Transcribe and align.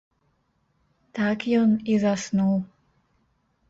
Так 1.19 1.39
ён 1.61 1.79
і 1.93 2.01
заснуў. 2.07 2.55